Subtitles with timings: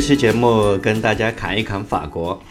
[0.00, 2.42] 这期节目跟大家侃一侃法国。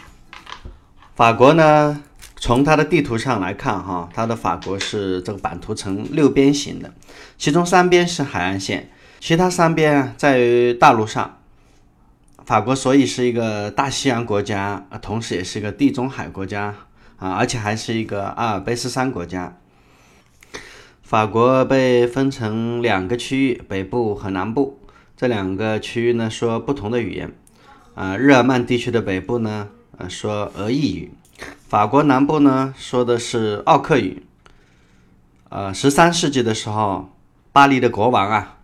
[1.16, 2.00] 法国呢，
[2.36, 6.94] 从它的地图上来看，哈，它的法国是这个版图呈六边形的，
[7.36, 11.38] 其中三边是海岸线，其他三边在于大陆上。
[12.46, 16.76] 法国所以是一个大西洋国家，同时也是一个地中海国家
[17.16, 19.56] 啊，而且还是一个阿尔卑斯山国家。
[21.02, 24.76] 法国被分成两个区域，北部和南部。
[25.16, 27.30] 这两个区域呢说不同的语言。
[27.94, 29.68] 啊，日耳曼地区的北部呢，
[29.98, 31.10] 呃，说俄意语；
[31.68, 34.22] 法国南部呢说的是奥克语。
[35.48, 37.10] 呃，十三世纪的时候，
[37.52, 38.58] 巴黎的国王啊，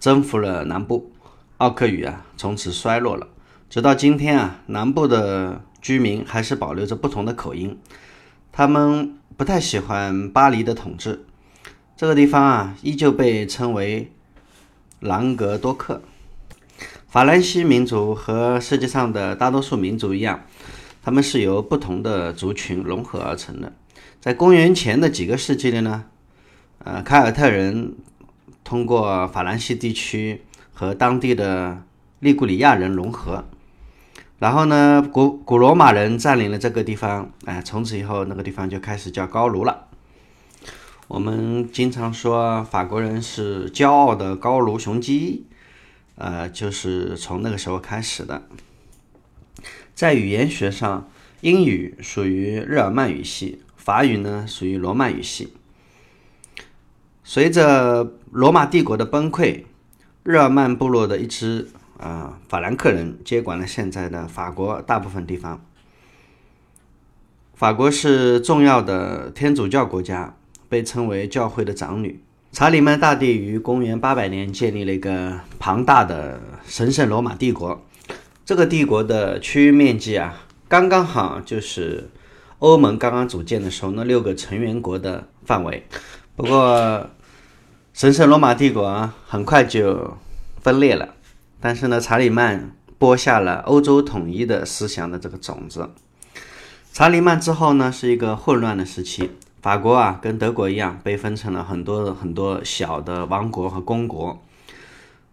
[0.00, 1.12] 征服了南部。
[1.58, 3.28] 奥克语啊，从此衰落了。
[3.70, 7.78] 直到今天啊，南部的居民还是保留着不同的口音，
[8.52, 11.24] 他们不太喜欢巴黎的统治。
[11.96, 14.12] 这个地方啊，依旧被称为
[15.00, 16.02] 朗格多克。
[17.16, 20.42] 法兰西民族和世界上的大多数民族一样，
[21.02, 23.72] 他们是由不同的族群融合而成的。
[24.20, 26.04] 在公元前的几个世纪里呢，
[26.84, 27.94] 呃，凯尔特人
[28.62, 30.42] 通过法兰西地区。
[30.74, 31.82] 和当地的
[32.18, 33.46] 利古里亚人融合，
[34.38, 39.86] 然后呢，古古罗马人占领了这个地方，哎，从此以后那个地方就开始叫高卢了。
[41.08, 45.46] 我们经常说法国人是骄傲的高卢雄鸡，
[46.16, 48.42] 呃，就是从那个时候开始的。
[49.94, 51.08] 在语言学上，
[51.40, 55.54] 英语属于日耳曼语系，法语呢属于罗曼语系。
[57.24, 59.64] 随着罗马帝国的崩溃。
[60.28, 65.64] 日耳曼部落的一支啊法兰克人接管了现在的法国大部分地方。
[67.54, 70.36] 法国是重要的天主教国家，
[70.68, 72.20] 被称为教会的长女。
[72.56, 77.84] 查理曼大帝于公元800年建立了一个庞大的神圣罗马帝国。
[78.46, 82.08] 这个帝国的区域面积啊，刚刚好就是
[82.60, 85.86] 欧盟刚刚组建的时候那六个成员国的范围。
[86.34, 87.10] 不过，
[87.92, 90.16] 神圣罗马帝国，很快就
[90.62, 91.10] 分裂了。
[91.60, 95.90] 但是呢，查理曼播下了欧洲统一的思想的这个种子。
[96.90, 99.32] 查理曼之后呢，是一个混乱的时期。
[99.66, 104.40] 法国啊，跟德国一样，被分成了很多的很多小的王国和公国。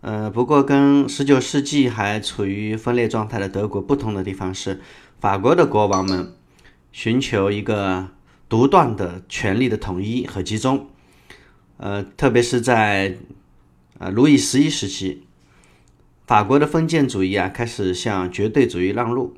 [0.01, 4.81] 呃，不过跟十九世纪还处于分裂状态的德国不同的地方是，
[5.19, 6.33] 法国的国王们
[6.91, 8.07] 寻求一个
[8.49, 10.88] 独断的权力的统一和集中。
[11.77, 13.15] 呃，特别是在
[14.00, 15.27] 呃路易十一时期，
[16.25, 19.38] 法国的封建主义啊开始向绝对主义让路。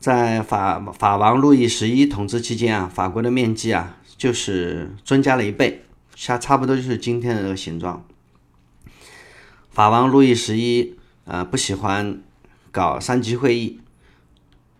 [0.00, 5.84] 在法法王路易十一统治期间啊，法国的面积啊就是增加了一倍，
[6.14, 8.02] 差差不多就是今天的这个形状。
[9.68, 10.96] 法王路易十一
[11.26, 12.22] 啊不喜欢
[12.72, 13.78] 搞三级会议，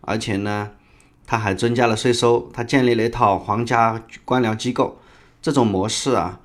[0.01, 0.71] 而且呢，
[1.27, 4.99] 他还增加了税收，他建立了一套皇家官僚机构。
[5.39, 6.39] 这种模式啊，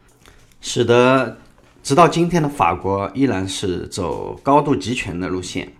[0.60, 1.38] 使得
[1.82, 5.72] 直到今天的法国依然是走高度集权的路线。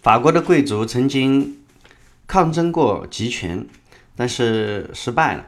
[0.00, 1.58] 法国的贵族曾经
[2.26, 3.66] 抗争过集权，
[4.16, 5.46] 但是失败了。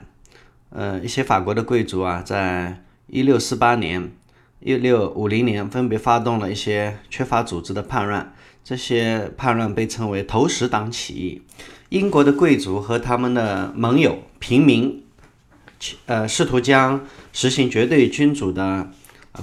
[0.70, 4.12] 呃，一些法国的贵族啊，在一六四八年、
[4.60, 11.42] 一六五零年分别发动了一些缺乏组织的叛乱，这些叛乱被称为投石党起义。
[11.88, 15.02] 英国的贵族和他们的盟友平民。
[16.06, 17.04] 呃，试图将
[17.34, 18.90] 实行绝对君主的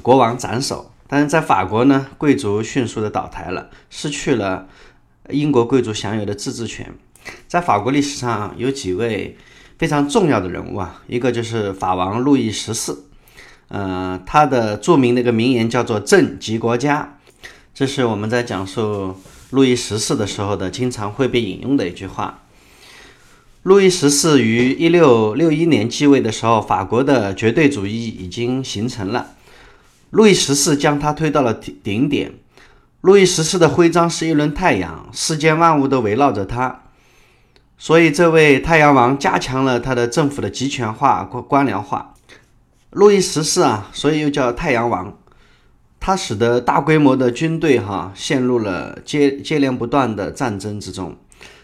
[0.02, 4.68] 国王斩首，但是在法国呢，贵族迅速的倒台了，失去了
[5.30, 6.92] 英国贵族享有的自治权。
[7.48, 9.38] 在法国历史上有几位
[9.78, 13.06] 非常重要的人物啊，一个就是法王路易十四，
[13.68, 17.18] 呃，他的著名的一个名言叫做“政即国家”，
[17.74, 19.16] 这是我们在讲述
[19.52, 22.40] 路易十四的时候的经常会被引用的一句话。
[23.64, 29.36] 路易十四于一六六一年继位的时候，法国的绝对主义已经形成了。
[30.10, 32.34] 路易十四将他推到了顶顶点。
[33.02, 36.83] 路易十四的徽章是一轮太阳，世间万物都围绕着他。
[37.84, 42.14] 所以，这位太阳王加强了他的政府的集权化、官官僚化。
[42.92, 45.18] 路易十四啊，所以又叫太阳王。
[46.00, 51.18] 他使得大规模的军队哈陷入了接接连不断的战争之中。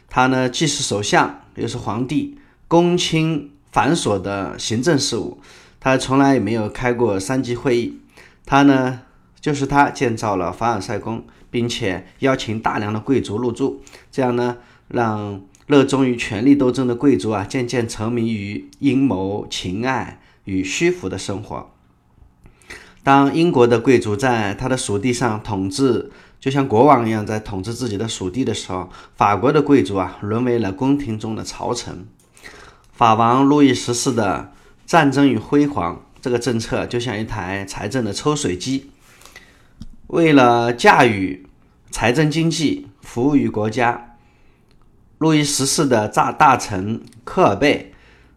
[0.09, 1.39] 他呢，既是首相。
[1.55, 2.37] 又是皇帝，
[2.67, 5.39] 公卿繁琐的行政事务，
[5.79, 7.97] 他从来也没有开过三级会议。
[8.45, 9.03] 他呢，
[9.39, 13.81] 就是他建造了凡尔赛宫，并且邀请大量的贵族入住，
[14.11, 14.57] 这样呢，
[14.89, 21.69] 让热衷于权力斗争的贵族啊，渐渐沉迷于阴谋、情爱与虚浮的生活。
[23.03, 32.07] 当英国的贵族在他的属地上统治就像国王一样，在统治自己的属地的时候，法国的贵族啊，沦为了宫廷中的朝臣。
[32.91, 34.51] 法王路易十四的
[34.87, 38.89] 战争与辉煌这个政策，就像一台财政的抽水机，
[40.07, 41.45] 为了驾驭
[41.91, 44.08] 财政经济，服务于国家。
[45.19, 47.91] 路易十四的大大臣科尔贝，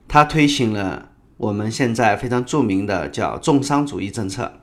[0.09, 4.55] 他推行了我们现在非常著名的叫重商主义政策。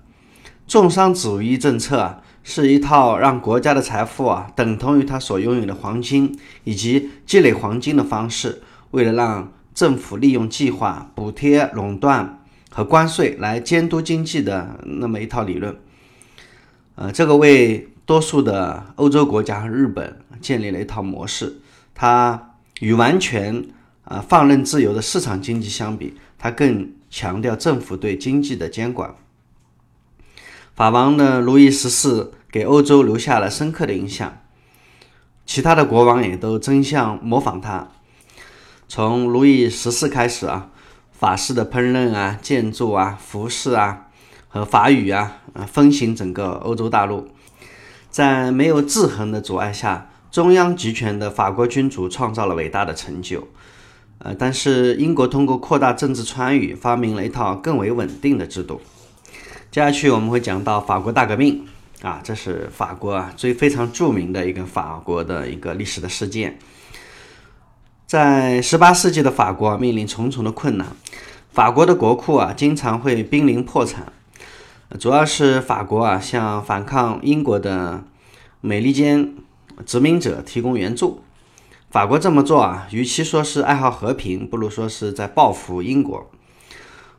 [0.68, 8.62] 重商主义政策是一套让国家的财富啊等同于他所拥有的黄金以及积累黄金的方式，
[8.92, 15.74] 为了让政府利用计划、补贴、垄断和关税来监督经济的那么一套理论，
[16.95, 21.62] 呃，这个为多数的欧洲国家和日本建立了一套模式。
[22.01, 23.66] 它与完全
[24.06, 29.13] 啊放任自由的市场经济相比，它更强调政府对经济的监管。
[30.74, 34.42] 法王的路易十四给欧洲留下了深刻的印象，
[35.46, 37.90] 其他的国王也都争相模仿他。
[38.88, 40.69] 从路易十四开始啊，
[41.12, 44.07] 法式的烹饪啊、建筑啊、服饰啊
[44.48, 47.28] 和法语啊，啊风行整个欧洲大陆。
[48.10, 53.48] 在没有制衡的阻碍下，中央集权的法国君主创造了伟大的成就。
[54.20, 58.81] 呃，但是英国通过扩大政治参与，发明了一套更为稳定的制度。
[59.72, 61.66] 接下去我们会讲到法国大革命
[62.02, 66.60] 啊，这是法国啊最非常著名的一个法国的一个历史的事件。
[68.06, 70.88] 在十八世纪的法国面临重重的困难，
[71.52, 74.12] 法国的国库啊经常会濒临破产，
[75.00, 78.04] 主要是法国啊向反抗英国的
[78.60, 79.36] 美利坚
[79.86, 81.22] 殖民者提供援助。
[81.90, 86.30] 法国这么做啊，与其说是爱好和平，不如说是在报复英国。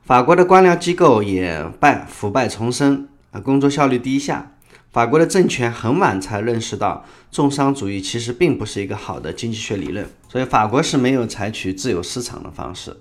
[0.05, 4.53] 法国的官僚机构也败腐败丛生，啊，工作效率低下。
[4.93, 12.97] 法国的政权很晚才认识到，重商主义其实并不是一个好的经济学理论，所以法国是没有采取自由市场的方式。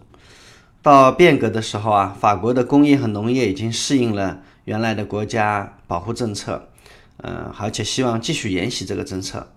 [0.84, 6.69] 到变革的时候啊，法国的工业和农业已经适应了原来的国家保护政策，
[7.20, 9.52] 呃，而且希望继续沿袭这个政策。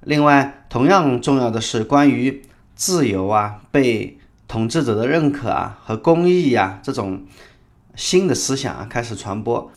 [0.00, 2.42] 另外，同样重要的是关于
[2.74, 4.18] 自由啊，被
[4.48, 7.24] 统治者的认可啊和公益啊这种
[7.94, 9.70] 新的思想啊开始传播。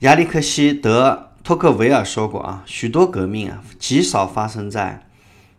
[0.00, 5.06] 亚历克西·德·托克维尔说过啊，许多革命啊极少发生在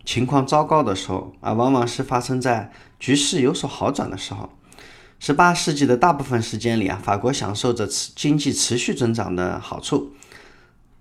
[0.04, 4.50] 情况糟糕的时候，而往往是发生在局势有所好转的时候。
[5.20, 10.12] 十八世纪的大部分时间里啊，法国享受着经济持续增长的好处。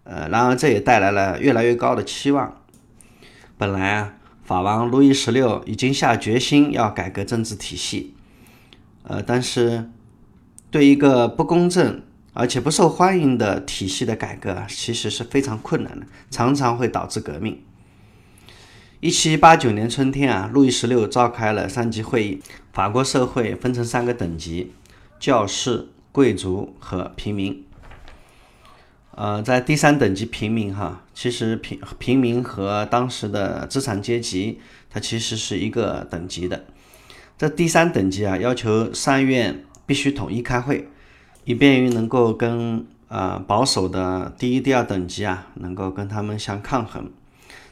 [0.04, 2.62] 呃，然而这也带来了越来越高的期望。
[3.58, 4.14] 本来啊。
[4.44, 8.14] 法王路易十六已经下决心要改革政治体系，
[9.04, 9.90] 呃，但是
[10.70, 12.02] 对一个不公正
[12.34, 17.62] 而且不受欢迎的体系的改革，其实是非常困难的，常常会导致革命。
[19.00, 22.42] 一七八九年春天啊，路易十六召开了三级会议，
[22.74, 24.74] 法国社会分成三个等级：
[25.18, 27.64] 教士、贵族和平民。
[29.14, 34.60] 呃，在第三等级平民哈，其实平平民和当时的资产阶级，
[34.90, 36.64] 它其实是一个等级的。
[37.38, 40.88] 这第三等级啊，要求三院必须统一开会，
[41.44, 47.12] 以便于能够跟呃保守的第一、第二等级啊，能够跟他们相抗衡。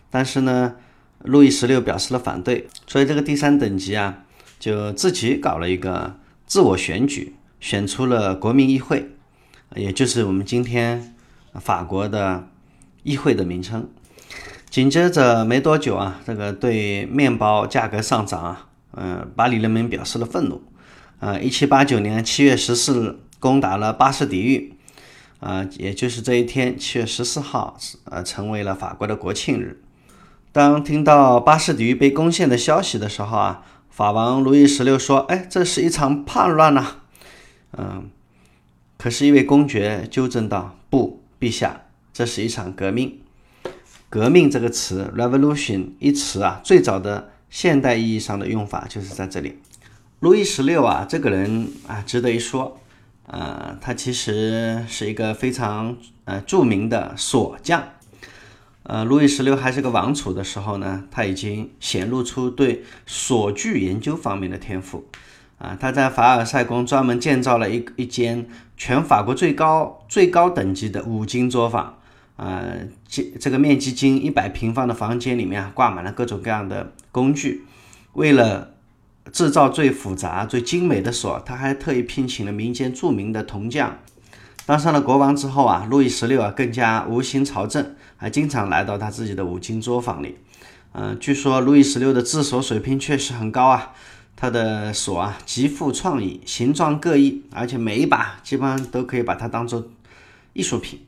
[0.09, 0.75] 但是呢，
[1.23, 4.23] 路易十六表示了反对，所以这个第三等级啊，
[4.59, 9.11] 就自己搞了一个自我选举，选出了国民议会，
[9.75, 11.15] 也就是我们今天。
[11.53, 12.47] 法国的
[13.03, 13.89] 议会的名称。
[14.69, 20.61] 紧接着没多久啊，这个对面包价格上涨啊，嗯，巴黎人民表示了愤怒。
[21.19, 24.75] 啊，一七八九年七月十四日攻打了巴士底狱，
[25.39, 29.81] 啊，也就是这一天，七月十四号，呃，成为了法国的国庆日。
[30.51, 36.97] 当听到巴士底狱被攻陷的消息的时候啊，法王路易十六说：“哎，这是一场叛乱呐。”
[37.77, 38.09] 嗯，
[38.97, 43.19] 可是，一位公爵纠正道：“不。”陛下，这是一场革命。
[44.09, 49.59] 革命这个词，revolution 一词啊，最早的现代意义上的用法就是在这里。
[50.19, 52.79] 路易十六啊，这个人啊，值得一说。
[53.27, 57.89] 呃，他其实是一个非常呃著名的锁匠。
[58.81, 65.07] 呃，路易十六还是个王储的时候呢，他已经显露出对锁具研究方面的天赋。
[65.59, 71.95] 啊，他在凡尔赛宫专门建造了一一间全法国最高最高等级的五金作坊。
[72.37, 72.63] 啊，
[73.05, 77.65] 这这个面积近一百平方的房间里面啊，挂满了各种各样的工具。
[78.13, 78.71] 为了
[79.33, 83.97] 制造最复杂、最精美的锁，他还特意聘请了民间著名的铜匠
[84.65, 90.37] 当上了国王之后啊，路易十六啊更加无心朝政，还经常来到他自己的五金作坊里。
[90.93, 93.91] 嗯，据说路易十六的制锁水平确实很高啊，
[94.41, 99.85] 他的锁啊极富创意，形状各异，而且每一把基本上都可以把它当做
[100.53, 101.01] 艺术品。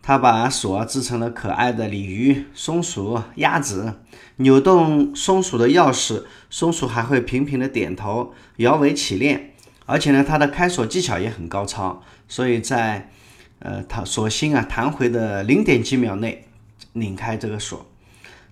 [0.00, 3.94] 他把锁制成了可爱的鲤鱼、松鼠、鸭子，
[4.36, 9.52] 扭动松鼠的钥匙，松鼠还会频频的点头，摇尾起链。
[9.84, 13.10] 而且呢，他的开锁技巧也很高超，所以在
[13.58, 16.46] 呃，他锁芯啊弹回的零点几秒内
[16.92, 17.84] 拧开这个锁。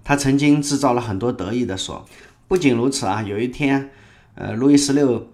[0.02, 2.04] 他曾经制造了很多得意的锁。
[2.48, 3.90] 不仅如此啊，有一天，
[4.34, 5.28] 呃，路易十六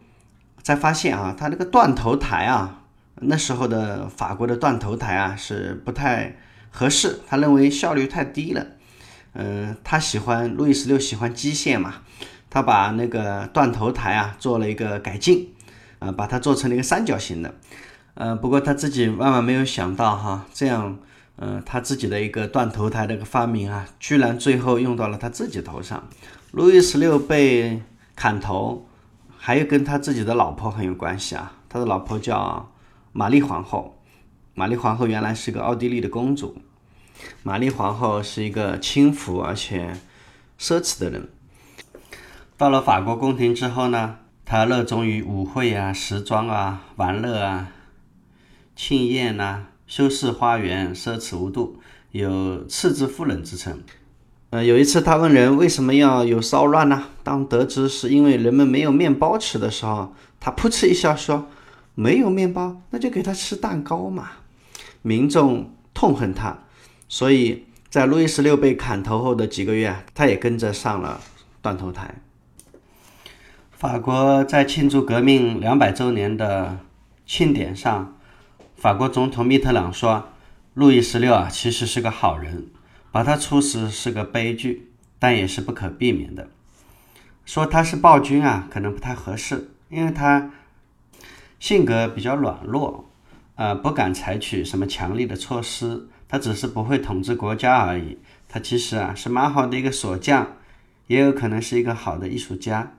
[0.62, 2.78] 在发现啊，他那个断头台啊。
[3.24, 6.34] 那时候的法国的断头台啊是不太
[6.70, 8.66] 合适，他认为效率太低了。
[9.34, 12.02] 嗯，他喜欢路易十六喜欢机械嘛，
[12.50, 15.52] 他把那个断头台啊做了一个改进，
[16.00, 17.54] 啊，把它做成了一个三角形的。
[18.14, 20.98] 呃，不过他自己万万没有想到哈，这样，
[21.36, 26.08] 呃，他自己的一个断头台的一个发明啊，居然最后用到了他自己头上。
[26.52, 27.82] 路易十六被
[28.14, 28.86] 砍头，
[29.36, 32.68] 还有跟他自己的老婆很有关系啊，他的老婆叫。
[33.14, 33.98] 玛丽皇后，
[34.54, 36.56] 玛丽皇后原来是个奥地利的公主。
[37.42, 39.98] 玛丽皇后是一个轻浮而且
[40.58, 41.28] 奢侈的人。
[42.56, 47.68] 到了法国宫廷之后呢，她热衷于舞会啊、时装啊、玩乐啊、
[48.74, 51.78] 庆宴呐、修饰花园，奢侈无度，
[52.10, 53.82] 有次之夫人之称。
[54.50, 57.04] 呃，有一次他问人为什么要有骚乱呢？
[57.22, 61.48] 当得知是因为人们没有面包吃的时候，他噗嗤一笑说。
[61.94, 64.30] 没有面包，那就给他吃蛋糕嘛。
[65.02, 66.60] 民众痛恨他，
[67.06, 71.20] 所以在路易十六被砍头后的几个月，他也跟着上了
[71.60, 72.14] 断头台。
[73.72, 76.78] 法国在庆祝革命两百周年的
[77.26, 78.16] 庆典上，
[78.82, 80.30] 法国总统密特朗说
[80.74, 82.66] ：“路易十六啊，其实是个好人，
[83.12, 86.48] 把他处死是个悲剧，但也是不可避免的。
[87.44, 90.50] 说他是暴君啊，可能不太合适，因为他。”
[91.60, 93.08] 性格比较软弱，
[93.54, 96.08] 呃，不敢采取什么强力的措施。
[96.26, 98.18] 他只是不会统治国家而已。
[98.48, 100.56] 他其实啊是蛮好的一个锁匠，
[101.06, 102.94] 也有可能是一个好的艺术家。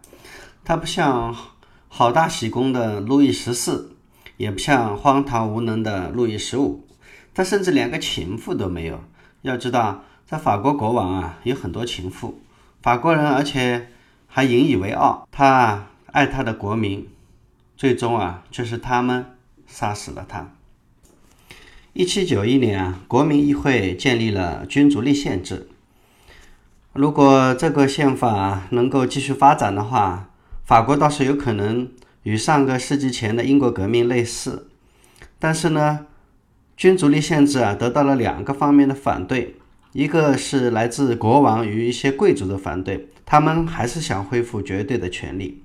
[0.64, 1.36] 他不像
[1.90, 3.93] 好大喜功的路易十四，
[4.44, 6.86] 也不像荒唐无能的路易十五。
[7.34, 9.04] 他甚至连个情妇都没有。
[9.42, 12.40] 要知道，在法国国王啊有很多情妇，
[12.82, 13.88] 法国人而且
[14.28, 15.28] 还引以为傲。
[15.32, 17.08] 他爱他的国民。
[17.76, 19.26] 最终啊，却是他们
[19.66, 20.52] 杀死了他。
[21.94, 25.68] 一七九一年啊，国民议会建立了君主立宪制。
[26.94, 30.30] 如果这个宪法能够继续发展的话，
[30.64, 31.90] 法国倒是有可能
[32.24, 34.68] 与上个世纪前的英国革命类似。
[35.40, 36.08] 但是呢，
[36.76, 39.56] 君主立宪制啊，得到了两个方面的反对，
[39.92, 45.64] 一个是来自国王与一些贵族的反对，他们还是想恢复绝对的权利。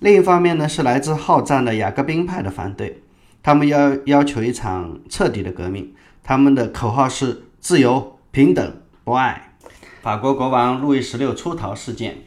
[0.00, 3.02] 另一方面呢，是来自好战的雅各宾派的反对，
[3.42, 9.54] 他们要要求一场彻底的革命，他们的口号是自由、平等、博爱。
[10.02, 12.18] 法国国王路易十六出逃事件，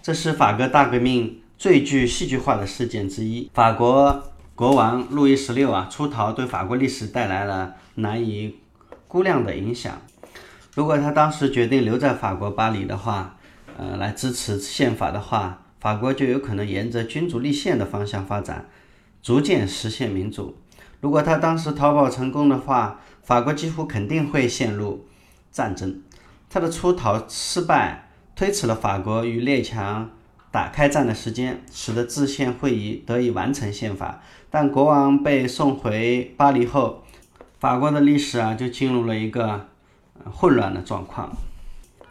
[0.00, 3.50] 这是法国大革命最具戏剧化的事件之一。
[3.54, 4.22] 法国
[4.54, 8.56] 国王路易十六啊出逃，对法国历史带来了难以
[9.08, 10.00] 估量的影响。
[10.74, 13.36] 如果他当时决定留在法国巴黎的话，
[13.78, 15.62] 呃，来支持宪法的话。
[15.78, 18.66] 法国就有可能沿着君主立宪的方向发展，
[19.22, 20.56] 逐渐实现民主。
[21.00, 25.06] 如果他当时逃跑成功的话，法国几乎肯定会陷入
[25.52, 26.02] 战争。
[26.50, 30.10] 他的出逃失败推迟了法国与列强
[30.56, 34.22] 打开战的时间，使得制宪会议得以完成宪法。
[34.50, 37.02] 但国王被送回巴黎后，
[37.60, 39.66] 法国的历史啊就进入了一个
[40.32, 41.36] 混乱的状况，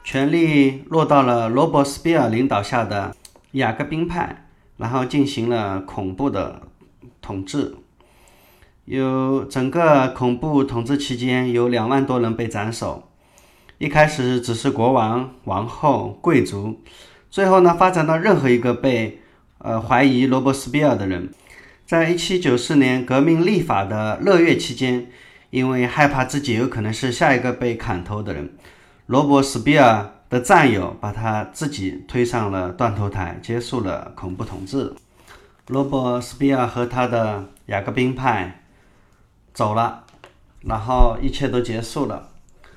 [0.03, 3.15] 权力落到了罗伯斯庇尔领导下的。
[3.53, 4.45] 雅各宾派，
[4.77, 6.61] 然后进行了恐怖的
[7.21, 7.73] 统治。
[8.83, 13.09] 有整个恐怖统治期间，有两万多人被斩首。
[13.79, 16.81] 一开始只是国王、王后、贵族，
[17.35, 19.19] 最后呢，发展到任何一个被
[19.57, 21.33] 呃怀疑罗伯斯庇尔的人。
[21.85, 25.07] 在一七九四年革命立法的乐月期间，
[25.49, 28.53] 因为害怕自己有可能是下一个被砍头的人，
[29.07, 30.11] 罗伯斯庇尔。
[30.29, 34.93] 的战友把他自己推上了断头台，结束了恐怖统治。
[35.67, 38.63] 罗伯斯庇尔和他的雅各宾派
[39.53, 40.05] 走了，
[40.61, 42.29] 然后一切都结束了。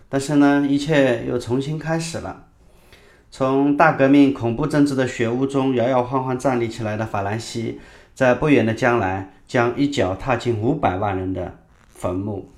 [0.09, 2.48] 但是呢，一切又重新开始了。
[3.31, 7.79] 从大革命恐怖政治的血污中摇摇晃晃站立起来的法兰西，
[8.15, 11.59] 在不远的将来将一脚踏进五百万人的
[11.89, 12.51] 坟墓。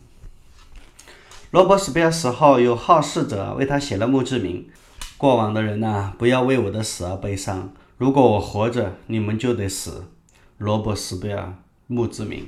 [1.51, 4.69] 罗伯斯庇尔死后，有好事者为他写了墓志铭
[5.19, 7.73] ：“过往的人呐，不要为我的死而悲伤。
[7.99, 10.05] 如果我活着，你们就得死。”
[10.59, 11.55] 罗伯斯庇尔
[11.89, 12.47] 墓志铭。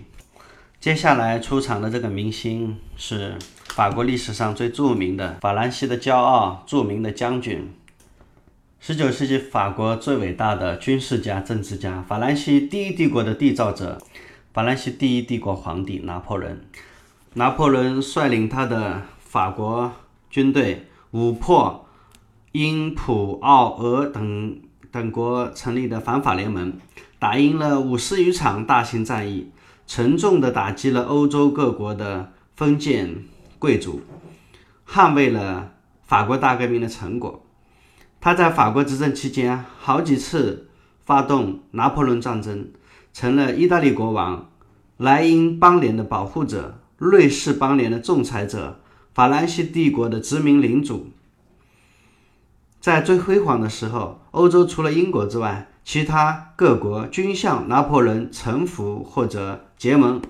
[0.78, 3.36] 接下来出场的这个明星是
[3.68, 7.68] 法国历史上最著名的法兰西的骄傲，著名的将军。
[8.84, 13.96] 十九世纪法国最伟大的军事家、政治家，法兰西第一帝国的缔造者，
[14.52, 16.60] 法兰西第一帝国皇帝拿破仑。
[17.34, 19.92] 拿破仑率领他的法国
[20.28, 21.86] 军队，五破
[22.50, 24.58] 英、普、奥、俄等
[24.90, 26.72] 等国成立的反法联盟，
[27.20, 29.52] 打赢了五十余场大型战役。
[29.86, 33.22] 沉重地打击了欧洲各国的封建
[33.60, 34.00] 贵族，
[34.84, 35.70] 捍卫了
[36.02, 37.41] 法国大革命的成果。
[38.24, 40.68] 他在法国执政期间，好几次
[41.04, 42.68] 发动拿破仑战争，
[43.12, 44.48] 成了意大利国王、
[44.96, 48.78] 莱茵邦联的保护者、瑞士邦联的仲裁者、
[49.12, 51.10] 法兰西帝国的殖民领主。
[52.78, 60.22] 在最辉煌的时候，欧洲除了英国之外，其他各国均向拿破仑臣服或者结盟，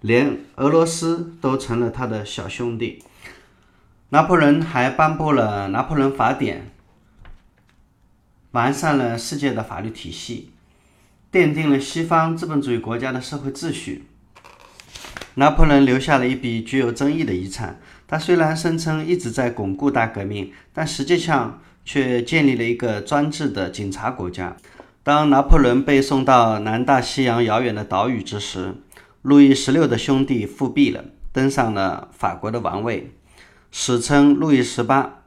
[0.00, 3.02] 连俄罗斯都成了他的小兄弟。
[4.10, 6.70] 拿破仑还颁布了《拿破仑法典》，
[8.52, 10.50] 完善了世界的法律体系，
[11.30, 14.06] 奠定了西方资本主义国家的社会秩序。
[15.34, 17.80] 拿破仑留下了一笔具有争议的遗产。
[18.08, 24.56] 他虽然声称一直在巩固大革命，但实际上却建立了一个专制的警察国家。
[25.04, 28.74] 当拿破仑被送到南大西洋遥远的岛屿之时，
[29.22, 33.12] 路易十六的兄弟复辟了，登上了法国的王位，
[33.70, 35.22] 史称路易十八。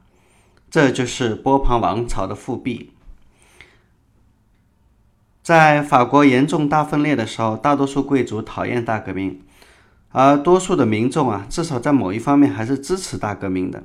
[0.70, 2.92] 这就是波旁王朝的复辟。
[5.43, 9.41] 在法国严重大分裂的时候，大多数贵族讨厌大革命，
[10.12, 13.84] 而多数的民众啊，至少在某一方面还是支持大革命的。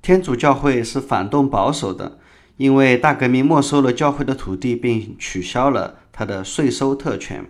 [0.00, 2.18] 天主教会是反动保守的。
[2.56, 7.44] 因为大革命没收了教会的土地，并取消了他的税收特权。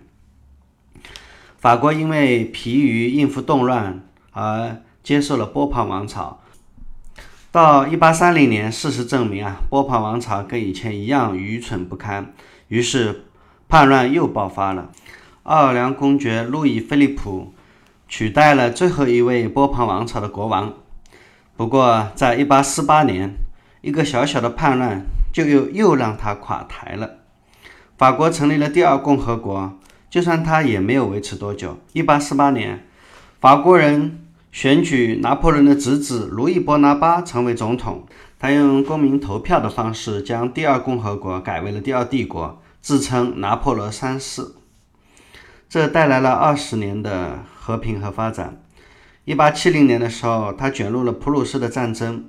[1.58, 6.40] 法国因为疲于应付动乱而接受了波旁王朝。
[7.52, 12.34] 到一八三零年，事实证明啊，波旁王朝跟以前一样愚蠢不堪，
[12.68, 13.24] 于是
[13.68, 14.90] 叛乱又爆发了。
[15.42, 17.54] 奥尔良公爵路易菲利普
[18.08, 20.74] 取代了最后一位波旁王朝的国王。
[21.56, 23.34] 不过，在一八四八年。
[23.82, 27.18] 一个小小的叛乱就又又让他垮台了。
[27.96, 29.78] 法国成立了第二共和国，
[30.10, 31.78] 就算他也没有维持多久。
[31.92, 32.84] 一八四八年，
[33.38, 38.04] 法国人选举拿破仑的侄子路易波拿巴成为总统，
[38.38, 44.54] 他用公民投票的方式将第二共和国改为了第二帝国，自称拿破仑三世。
[45.68, 48.62] 这带来了二十年的和平和发展。
[49.24, 52.26] 一八七零年的时候，他卷入了普鲁士的战争。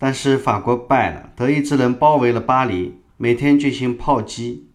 [0.00, 4.68] 但是法国败了，德意志人包围了巴黎，每天进行炮击。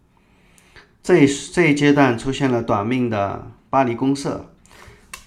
[1.02, 4.52] 这一这一阶段出现了短命的巴黎公社，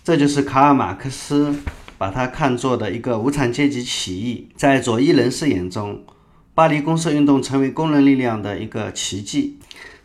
[0.04, 1.56] 这就是卡尔马克思
[1.98, 4.50] 把它看作的一个无产阶级起义。
[4.56, 6.04] 在左翼人士眼中，
[6.54, 9.60] 巴黎公社运动成为工人力量的一个奇迹。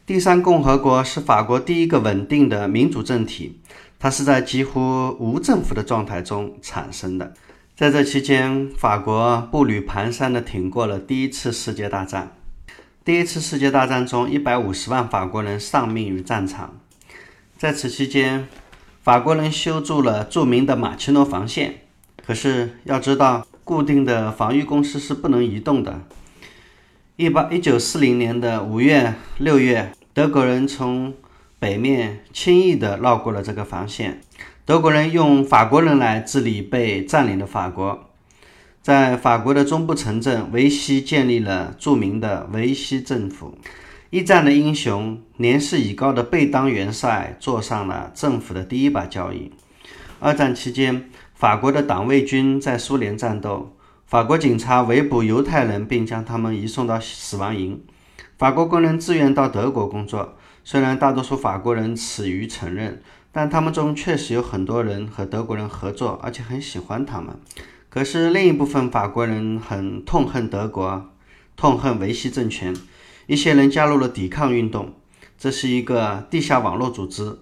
[0.04, 3.60] 第三共和国是法国第一个稳定的民主政体，
[3.98, 7.34] 它是在几乎无政府的状态中产生的。
[7.76, 12.36] 在这期间，法国步履蹒跚地挺过了第一次世界大战。
[13.04, 16.78] 第一次世界大战中，一百五十万法国人丧命于战场。
[17.56, 18.46] 在此期间，
[19.02, 21.81] 法国人修筑了著名的马奇诺防线。
[22.26, 26.02] 可是要知道，固定的防御工事是不能移动的。
[27.16, 31.14] 一八一九四零年的五月、六月，德国人从
[31.58, 34.20] 北面轻易地绕过了这个防线。
[34.64, 38.10] 德国人用法国人来治理被占领的法国，
[38.80, 43.58] 在法国的中部城镇维希建立了著名的维希政府。
[44.10, 49.50] 一战的英雄、年事已高的贝当元帅坐上了政府的第一把交椅。
[50.20, 51.10] 二战期间，
[51.42, 53.74] 法国的党卫军在苏联战斗，
[54.06, 57.82] 法国警察围捕犹太人，并将他们移送到死亡营。
[58.38, 63.02] 法国工人自愿到德国工作，虽然大多数法国人耻于承认。
[63.32, 67.34] 但他们中确实有很多人和德国人合作，而且很喜欢他们。
[67.88, 71.10] 可是另一部分法国人很痛恨德国，
[71.56, 72.72] 痛恨维希政权。
[73.26, 74.94] 一些人加入了抵抗运动，
[75.36, 77.38] 这是一个地下网络组织，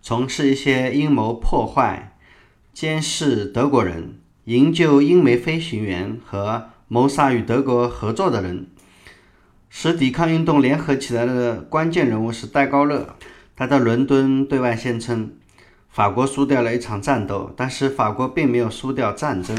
[0.00, 2.11] 从事一些阴谋破坏、
[2.72, 8.66] 监视德国人、营救英美飞行员和谋杀与德国合作的人。
[9.68, 13.16] 使抵抗运动联合起来的关键人物是戴高乐。
[13.54, 15.32] 他在伦敦对外宣称，
[15.90, 19.56] 法国输掉了一场战斗，但是法国并没有输掉战争。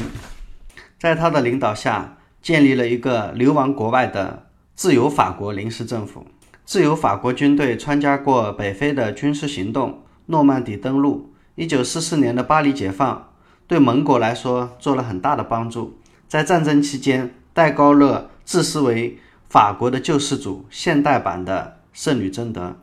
[0.98, 6.26] 在他的领导下，建立了一个流亡国外的自由法国临时政府。
[6.64, 13.28] 自由法国军队参加过北非的军事行动、诺曼底登陆、一九四四年的巴黎解放，
[13.68, 15.96] 对盟国来说做了很大的帮助。
[16.26, 22.74] 在战争期间，戴高乐自视为法国的救世主，现代版的圣女贞德。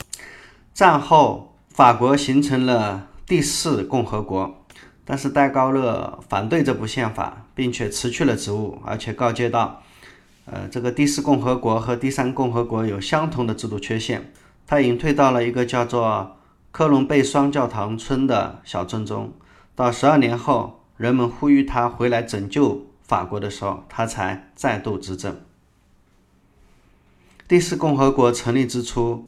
[0.74, 4.64] 战后，法国形成了第四共和国，
[5.04, 9.84] 但是戴高乐反对这部宪法，并且辞去了职务，而且告诫道。
[10.46, 14.32] 呃，这个第四共和国和第三共和国有相同的制度缺陷。
[14.66, 16.38] 他隐退到了一个叫做
[16.72, 19.34] 科隆贝双教堂村的小镇中。
[19.76, 25.40] 到十二年后，人们呼吁他回来拯救法国的时候，他才再度执政。
[27.48, 29.28] 第四共和国成立之初，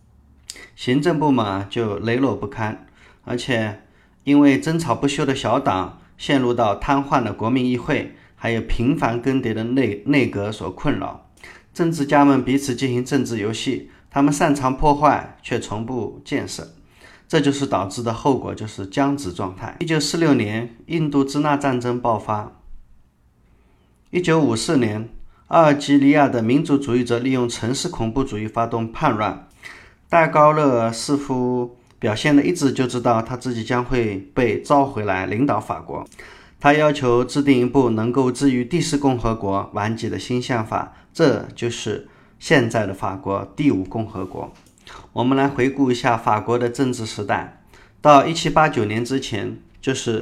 [0.76, 2.88] 行政部门就羸弱不堪，
[3.26, 3.82] 而且
[4.24, 8.16] 因为争吵不休的小党陷入到瘫痪的国民议会。
[8.36, 11.30] 还有频繁更迭的内内阁所困扰，
[11.74, 16.74] 政治家们彼此进行政治游戏，他们擅长破坏，却从不建设，
[17.34, 19.76] 这就是导致的后果，就是僵直状态。
[19.80, 22.52] 一九四六年，印度支那战争爆发。
[24.12, 25.10] 一九五四年，
[25.48, 29.48] 阿尔及利亚的民族主义者利用城市恐怖主义发动叛乱，
[30.08, 36.06] 戴高乐似乎表现的一直就知道他自己将会被召回来领导法国。
[36.60, 44.54] 他要求制定一部能够置于第四共和国顽疾的新宪法，这就是现在的法国第五共和国。
[45.14, 47.62] 我们来回顾一下法国的政治时代，
[48.02, 50.22] 到一七八九年之前，就是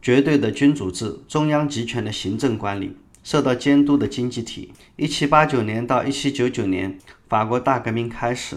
[0.00, 4.72] 绝对的君主制，中央集权的行政管理，受到监督的经济体。
[4.96, 8.56] 一七八九年到一七九九年，法国大革命开始，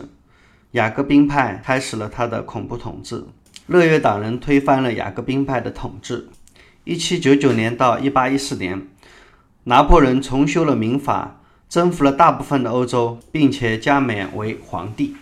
[0.71, 3.25] 雅各宾派开始了他的恐怖统治，
[3.67, 6.29] 乐月党人推翻了雅各宾派的统治。
[6.83, 8.87] 一七九九年到一八一四年，
[9.65, 15.15] 拿破仑重修了民法，征服了大部分的欧洲，并且加冕为皇帝。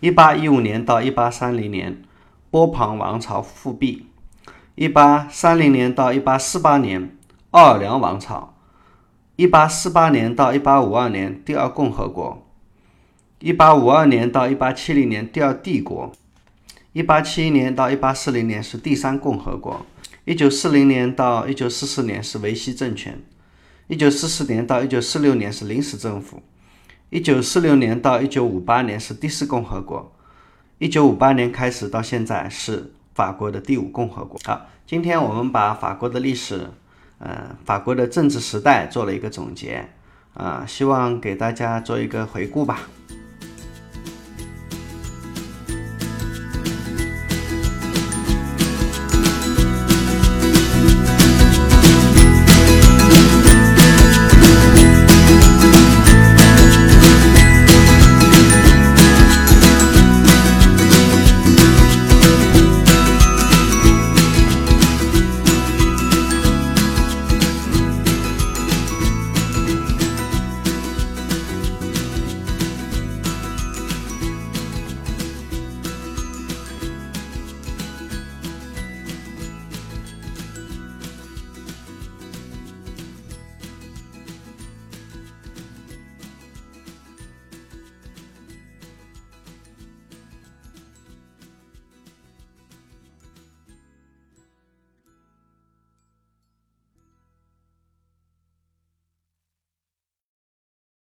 [0.00, 2.02] 一八一五年到一八三零年，
[2.50, 4.06] 波旁王朝复辟。
[4.74, 7.16] 一八三零年到一八四八年，
[7.52, 8.54] 奥尔良王朝。
[9.36, 12.46] 一八四八年到一八五二年，第二共和国。
[13.38, 16.12] 一八五二年到一八七零年，第二帝国。
[16.92, 19.86] 一八七一年到一八四零年是第三共和国。
[20.26, 23.22] 一九四零年到一九四四年是维希政权，
[23.86, 26.42] 一九四四年到一九四六年是临时政府，
[27.08, 30.12] 一九四六年到一九五八年是第四共和国，
[30.78, 34.40] 一九五八年开始到现在是法国的第五共和国。
[34.44, 36.68] 好，今天我们把法国的历史，
[37.18, 39.88] 呃，法国的政治时代做了一个总结，
[40.34, 42.80] 啊，希望给大家做一个回顾吧。